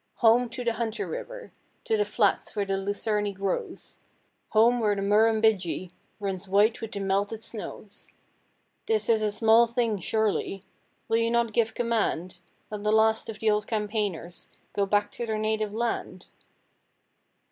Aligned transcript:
'Home 0.15 0.49
to 0.49 0.63
the 0.63 0.73
Hunter 0.73 1.05
River, 1.05 1.53
To 1.83 1.95
the 1.95 2.05
flats 2.05 2.55
where 2.55 2.65
the 2.65 2.75
lucerne 2.75 3.31
grows; 3.33 3.99
Home 4.49 4.79
where 4.79 4.95
the 4.95 5.03
Murrumbidgee 5.03 5.91
Runs 6.19 6.49
white 6.49 6.81
with 6.81 6.93
the 6.93 6.99
melted 6.99 7.43
snows. 7.43 8.07
'This 8.87 9.09
is 9.09 9.21
a 9.21 9.31
small 9.31 9.67
thing 9.67 9.99
surely! 9.99 10.63
Will 11.07 11.29
not 11.29 11.45
you 11.45 11.51
give 11.51 11.75
command 11.75 12.39
That 12.71 12.83
the 12.83 12.91
last 12.91 13.29
of 13.29 13.37
the 13.37 13.51
old 13.51 13.67
campaigners 13.67 14.49
Go 14.73 14.87
back 14.87 15.11
to 15.11 15.27
their 15.27 15.37
native 15.37 15.71
land?' 15.71 16.25